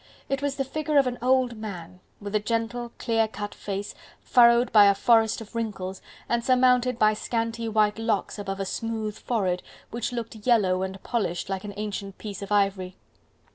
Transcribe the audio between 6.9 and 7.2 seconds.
by